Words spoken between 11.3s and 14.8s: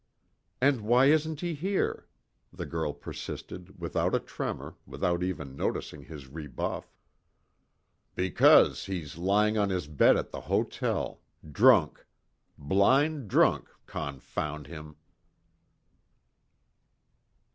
drunk. Blind drunk, confound